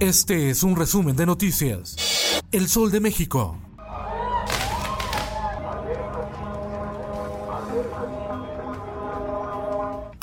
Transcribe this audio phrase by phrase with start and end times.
[0.00, 2.42] Este es un resumen de noticias.
[2.52, 3.56] El Sol de México.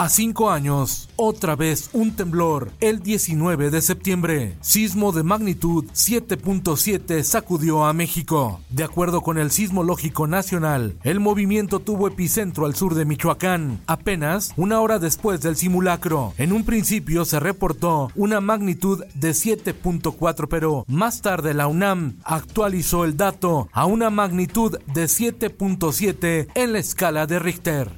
[0.03, 4.57] A cinco años, otra vez un temblor, el 19 de septiembre.
[4.59, 8.59] Sismo de magnitud 7.7 sacudió a México.
[8.69, 14.51] De acuerdo con el Sismológico Nacional, el movimiento tuvo epicentro al sur de Michoacán, apenas
[14.57, 16.33] una hora después del simulacro.
[16.37, 23.05] En un principio se reportó una magnitud de 7.4, pero más tarde la UNAM actualizó
[23.05, 27.89] el dato a una magnitud de 7.7 en la escala de Richter.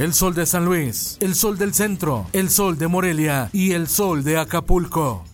[0.00, 3.86] El sol de San Luis, el sol del centro, el sol de Morelia y el
[3.86, 5.24] sol de Acapulco.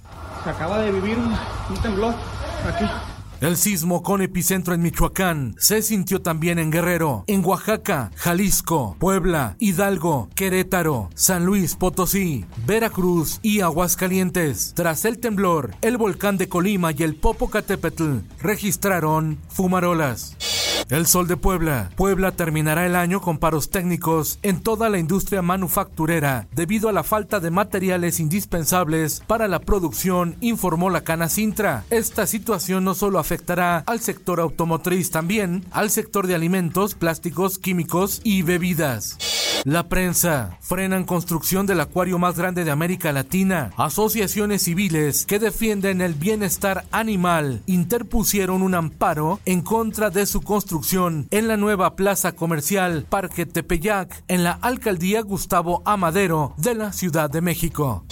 [0.42, 1.32] Se acaba de vivir un,
[1.70, 2.12] un temblor
[2.66, 2.84] aquí.
[3.40, 9.54] El sismo con epicentro en Michoacán se sintió también en Guerrero, en Oaxaca, Jalisco, Puebla,
[9.60, 14.72] Hidalgo, Querétaro, San Luis Potosí, Veracruz y Aguascalientes.
[14.74, 20.34] Tras el temblor, el volcán de Colima y el Popocatépetl registraron fumarolas.
[20.88, 21.90] El Sol de Puebla.
[21.96, 27.02] Puebla terminará el año con paros técnicos en toda la industria manufacturera debido a la
[27.02, 31.84] falta de materiales indispensables para la producción, informó la Cana Sintra.
[31.90, 38.20] Esta situación no solo afectará al sector automotriz, también al sector de alimentos, plásticos, químicos
[38.22, 39.18] y bebidas.
[39.66, 40.58] La prensa.
[40.60, 43.72] Frenan construcción del acuario más grande de América Latina.
[43.76, 51.26] Asociaciones civiles que defienden el bienestar animal interpusieron un amparo en contra de su construcción
[51.32, 57.28] en la nueva plaza comercial Parque Tepeyac en la alcaldía Gustavo Amadero de la Ciudad
[57.28, 58.04] de México.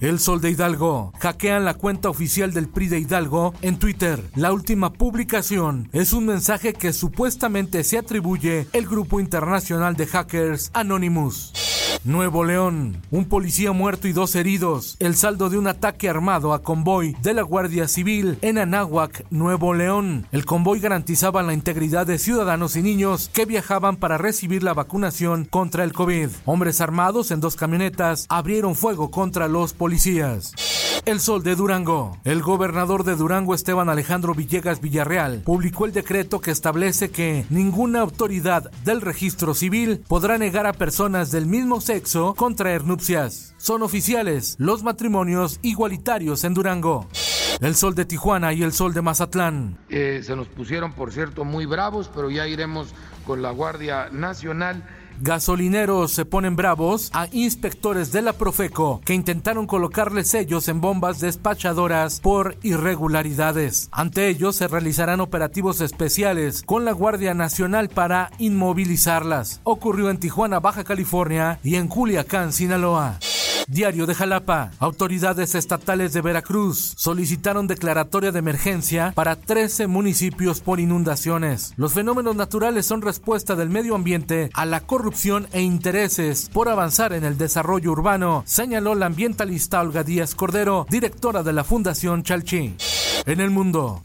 [0.00, 1.12] El Sol de Hidalgo.
[1.18, 4.22] Hackean la cuenta oficial del PRI de Hidalgo en Twitter.
[4.34, 10.70] La última publicación es un mensaje que supuestamente se atribuye el grupo internacional de hackers
[10.72, 11.69] Anonymous.
[12.04, 14.96] Nuevo León, un policía muerto y dos heridos.
[15.00, 19.74] El saldo de un ataque armado a convoy de la Guardia Civil en Anáhuac, Nuevo
[19.74, 20.26] León.
[20.32, 25.44] El convoy garantizaba la integridad de ciudadanos y niños que viajaban para recibir la vacunación
[25.44, 26.30] contra el COVID.
[26.46, 30.54] Hombres armados en dos camionetas abrieron fuego contra los policías.
[31.06, 32.18] El Sol de Durango.
[32.24, 38.00] El gobernador de Durango, Esteban Alejandro Villegas Villarreal, publicó el decreto que establece que ninguna
[38.00, 43.54] autoridad del registro civil podrá negar a personas del mismo sexo contraer nupcias.
[43.56, 47.08] Son oficiales los matrimonios igualitarios en Durango.
[47.60, 49.78] El sol de Tijuana y el sol de Mazatlán.
[49.88, 52.94] Eh, se nos pusieron, por cierto, muy bravos, pero ya iremos
[53.26, 54.82] con la Guardia Nacional.
[55.20, 61.20] Gasolineros se ponen bravos a inspectores de la Profeco que intentaron colocarle sellos en bombas
[61.20, 63.88] despachadoras por irregularidades.
[63.92, 69.60] Ante ellos se realizarán operativos especiales con la Guardia Nacional para inmovilizarlas.
[69.62, 73.18] Ocurrió en Tijuana, Baja California y en Culiacán, Sinaloa.
[73.70, 74.72] Diario de Jalapa.
[74.80, 81.72] Autoridades estatales de Veracruz solicitaron declaratoria de emergencia para 13 municipios por inundaciones.
[81.76, 87.12] Los fenómenos naturales son respuesta del medio ambiente a la corrupción e intereses por avanzar
[87.12, 92.74] en el desarrollo urbano, señaló la ambientalista Olga Díaz Cordero, directora de la Fundación Chalchi.
[93.24, 94.02] En el mundo.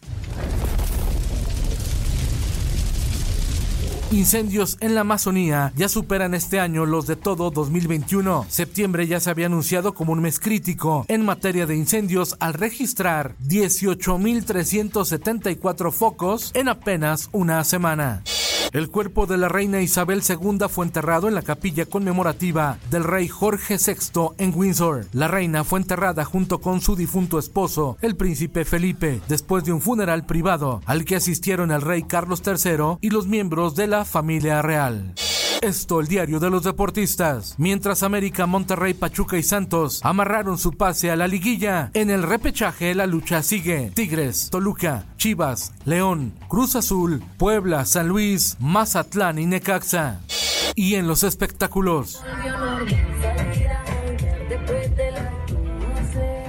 [4.12, 8.46] Incendios en la Amazonía ya superan este año los de todo 2021.
[8.50, 13.34] Septiembre ya se había anunciado como un mes crítico en materia de incendios al registrar
[13.48, 18.22] 18.374 focos en apenas una semana.
[18.76, 23.30] El cuerpo de la reina Isabel II fue enterrado en la capilla conmemorativa del rey
[23.30, 25.06] Jorge VI en Windsor.
[25.14, 29.80] La reina fue enterrada junto con su difunto esposo, el príncipe Felipe, después de un
[29.80, 34.62] funeral privado al que asistieron el rey Carlos III y los miembros de la familia
[34.62, 35.14] real.
[35.66, 37.56] Esto, el diario de los deportistas.
[37.58, 42.94] Mientras América, Monterrey, Pachuca y Santos amarraron su pase a la liguilla, en el repechaje
[42.94, 43.90] la lucha sigue.
[43.96, 50.20] Tigres, Toluca, Chivas, León, Cruz Azul, Puebla, San Luis, Mazatlán y Necaxa.
[50.76, 52.22] Y en los espectáculos.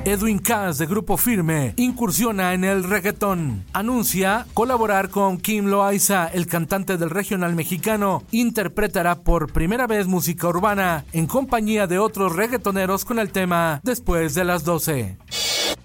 [0.07, 3.65] Edwin Cass de Grupo Firme incursiona en el reggaetón.
[3.73, 10.47] Anuncia colaborar con Kim Loaiza, el cantante del regional mexicano, interpretará por primera vez música
[10.47, 15.17] urbana en compañía de otros reggaetoneros con el tema Después de las 12.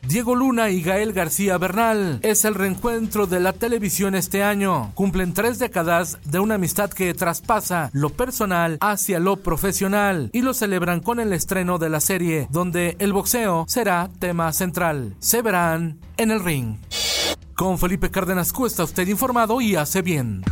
[0.08, 2.20] Diego Luna y Gael García Bernal.
[2.22, 4.92] Es el reencuentro de la televisión este año.
[4.96, 10.54] Cumplen tres décadas de una amistad que traspasa lo personal hacia lo profesional y lo
[10.54, 15.16] celebran con el estreno de la serie donde el boxeo será tema central.
[15.20, 16.78] Se verán en el ring.
[17.56, 20.44] Con Felipe Cárdenas Cuesta usted informado y hace bien.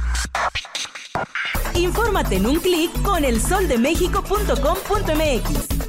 [1.74, 5.89] Infórmate en un clic con elsoldemexico.com.mx.